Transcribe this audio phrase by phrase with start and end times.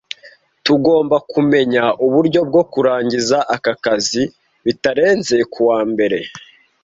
[0.65, 4.23] Tugomba kumenya uburyo bwo kurangiza aka kazi
[4.65, 6.19] bitarenze kuwa mbere.